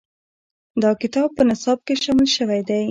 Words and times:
دا 0.81 0.91
کتاب 1.01 1.27
په 1.37 1.43
نصاب 1.49 1.77
کې 1.85 1.93
شامل 2.03 2.27
شوی 2.35 2.61
دی. 2.67 2.79